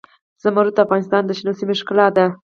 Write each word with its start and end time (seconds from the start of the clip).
زمرد 0.43 0.73
د 0.75 0.79
افغانستان 0.85 1.21
د 1.25 1.31
شنو 1.37 1.57
سیمو 1.59 1.73
ښکلا 1.79 2.07
ده. 2.15 2.25